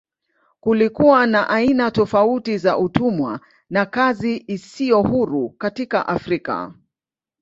Kulikuwa 0.59 1.25
na 1.27 1.49
aina 1.49 1.91
tofauti 1.91 2.57
za 2.57 2.77
utumwa 2.77 3.39
na 3.69 3.85
kazi 3.85 4.37
isiyo 4.47 5.01
huru 5.01 5.49
katika 5.49 6.07
Afrika. 6.07 6.73